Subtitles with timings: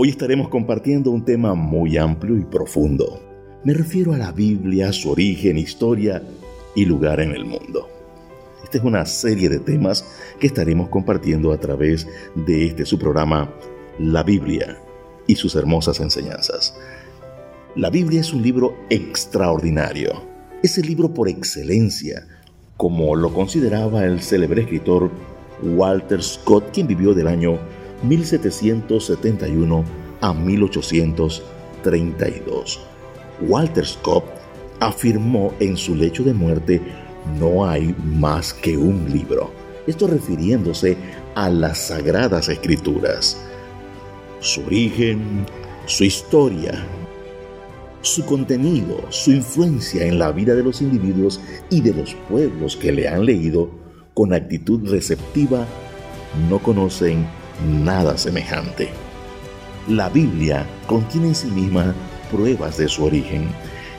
[0.00, 3.20] Hoy estaremos compartiendo un tema muy amplio y profundo.
[3.64, 6.22] Me refiero a la Biblia, su origen, historia
[6.76, 7.88] y lugar en el mundo.
[8.62, 10.04] Esta es una serie de temas
[10.38, 12.06] que estaremos compartiendo a través
[12.36, 13.52] de este su programa,
[13.98, 14.78] La Biblia
[15.26, 16.78] y sus hermosas enseñanzas.
[17.74, 20.12] La Biblia es un libro extraordinario.
[20.62, 22.24] Es el libro por excelencia,
[22.76, 25.10] como lo consideraba el célebre escritor
[25.60, 27.58] Walter Scott, quien vivió del año
[28.02, 29.84] 1771
[30.20, 32.80] a 1832.
[33.40, 34.24] Walter Scott
[34.80, 36.82] afirmó en su lecho de muerte,
[37.38, 39.52] no hay más que un libro.
[39.86, 40.96] Esto refiriéndose
[41.34, 43.36] a las sagradas escrituras.
[44.40, 45.46] Su origen,
[45.86, 46.84] su historia,
[48.02, 51.40] su contenido, su influencia en la vida de los individuos
[51.70, 53.70] y de los pueblos que le han leído
[54.14, 55.66] con actitud receptiva,
[56.48, 57.26] no conocen
[57.66, 58.90] nada semejante.
[59.88, 61.94] La Biblia contiene en sí misma
[62.30, 63.48] pruebas de su origen.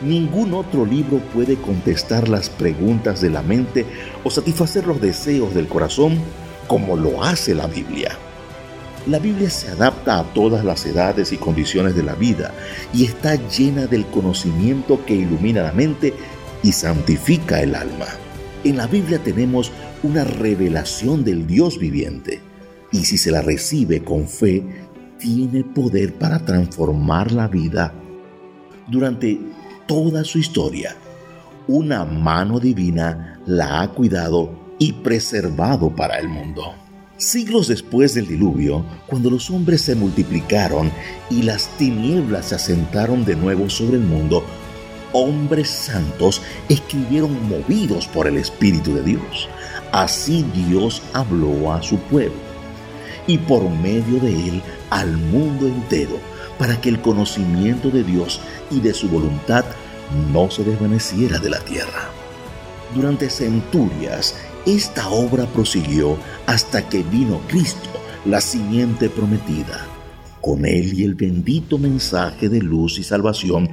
[0.00, 3.84] Ningún otro libro puede contestar las preguntas de la mente
[4.24, 6.18] o satisfacer los deseos del corazón
[6.66, 8.16] como lo hace la Biblia.
[9.06, 12.54] La Biblia se adapta a todas las edades y condiciones de la vida
[12.94, 16.14] y está llena del conocimiento que ilumina la mente
[16.62, 18.06] y santifica el alma.
[18.62, 19.72] En la Biblia tenemos
[20.04, 22.51] una revelación del Dios viviente
[22.92, 24.62] y si se la recibe con fe,
[25.18, 27.94] tiene poder para transformar la vida.
[28.86, 29.40] Durante
[29.86, 30.94] toda su historia,
[31.66, 36.74] una mano divina la ha cuidado y preservado para el mundo.
[37.16, 40.90] Siglos después del diluvio, cuando los hombres se multiplicaron
[41.30, 44.42] y las tinieblas se asentaron de nuevo sobre el mundo,
[45.12, 49.48] hombres santos escribieron movidos por el Espíritu de Dios.
[49.92, 52.51] Así Dios habló a su pueblo
[53.26, 56.18] y por medio de él al mundo entero,
[56.58, 58.40] para que el conocimiento de Dios
[58.70, 59.64] y de su voluntad
[60.32, 62.10] no se desvaneciera de la tierra.
[62.94, 64.34] Durante centurias
[64.66, 66.16] esta obra prosiguió
[66.46, 67.88] hasta que vino Cristo,
[68.24, 69.86] la simiente prometida.
[70.40, 73.70] Con él y el bendito mensaje de luz y salvación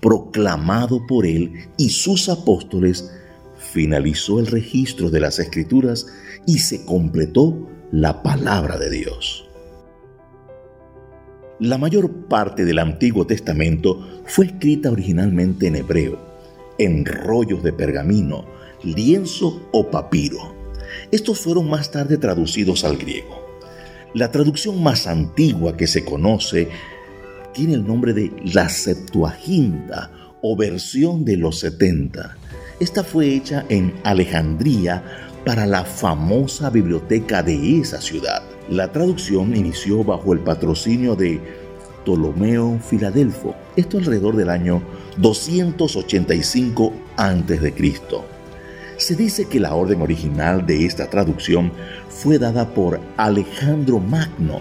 [0.00, 3.12] proclamado por él y sus apóstoles,
[3.72, 6.06] finalizó el registro de las escrituras
[6.44, 9.46] y se completó la palabra de Dios.
[11.60, 16.18] La mayor parte del Antiguo Testamento fue escrita originalmente en hebreo,
[16.78, 18.46] en rollos de pergamino,
[18.82, 20.54] lienzo o papiro.
[21.10, 23.46] Estos fueron más tarde traducidos al griego.
[24.14, 26.68] La traducción más antigua que se conoce
[27.52, 30.10] tiene el nombre de la Septuaginta
[30.40, 32.38] o versión de los 70.
[32.80, 38.42] Esta fue hecha en Alejandría para la famosa biblioteca de esa ciudad.
[38.68, 41.40] La traducción inició bajo el patrocinio de
[42.02, 44.82] Ptolomeo Filadelfo, esto alrededor del año
[45.18, 47.74] 285 a.C.
[48.96, 51.72] Se dice que la orden original de esta traducción
[52.08, 54.60] fue dada por Alejandro Magno,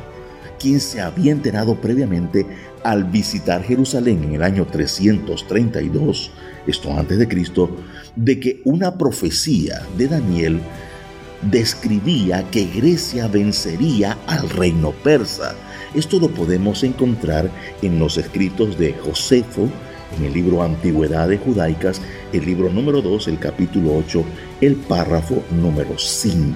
[0.59, 2.45] quien se había enterado previamente
[2.83, 6.31] al visitar Jerusalén en el año 332,
[6.67, 7.69] esto antes de Cristo,
[8.15, 10.61] de que una profecía de Daniel
[11.41, 15.55] describía que Grecia vencería al reino persa.
[15.93, 17.49] Esto lo podemos encontrar
[17.81, 19.69] en los escritos de Josefo,
[20.17, 22.01] en el libro Antigüedades Judaicas,
[22.33, 24.23] el libro número 2, el capítulo 8,
[24.61, 26.55] el párrafo número 5.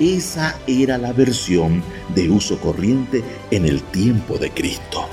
[0.00, 1.82] Esa era la versión
[2.14, 5.06] de uso corriente en el tiempo de Cristo.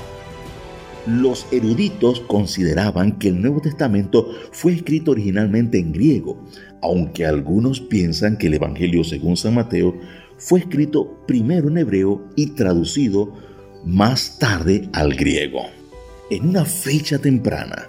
[1.10, 6.40] Los eruditos consideraban que el Nuevo Testamento fue escrito originalmente en griego,
[6.82, 9.92] aunque algunos piensan que el Evangelio según San Mateo
[10.38, 13.32] fue escrito primero en hebreo y traducido
[13.84, 15.62] más tarde al griego.
[16.30, 17.88] En una fecha temprana,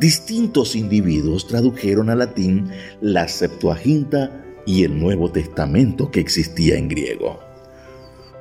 [0.00, 2.70] distintos individuos tradujeron al latín
[3.02, 7.38] la Septuaginta y el Nuevo Testamento que existía en griego.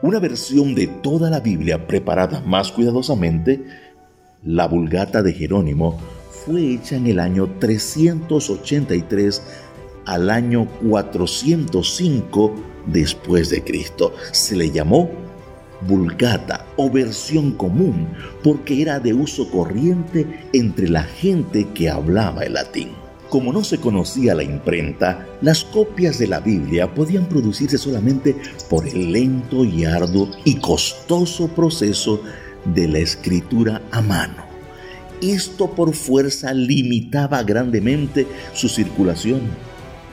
[0.02, 3.91] Una versión de toda la Biblia preparada más cuidadosamente,
[4.44, 6.00] la Vulgata de Jerónimo,
[6.46, 9.42] fue hecha en el año 383
[10.06, 12.56] al año 405
[12.88, 14.14] después de Cristo.
[14.32, 15.10] Se le llamó
[15.88, 18.08] vulgata o versión común
[18.44, 22.90] porque era de uso corriente entre la gente que hablaba el latín.
[23.30, 28.36] Como no se conocía la imprenta, las copias de la Biblia podían producirse solamente
[28.70, 32.22] por el lento y arduo y costoso proceso
[32.66, 34.44] de la escritura a mano.
[35.22, 39.42] Esto por fuerza limitaba grandemente su circulación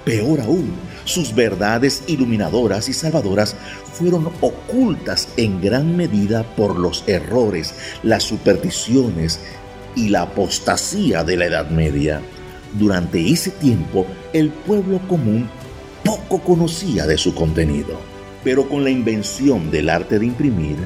[0.08, 0.72] Peor aún,
[1.04, 3.54] sus verdades iluminadoras y salvadoras
[3.92, 9.38] fueron ocultas en gran medida por los errores, las supersticiones
[9.94, 12.22] y la apostasía de la Edad Media.
[12.78, 15.46] Durante ese tiempo, el pueblo común
[16.02, 18.00] poco conocía de su contenido,
[18.42, 20.76] pero con la invención del arte de imprimir,